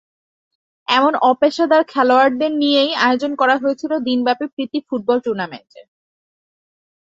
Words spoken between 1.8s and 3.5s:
খেলোয়াড়দের নিয়েই আয়োজন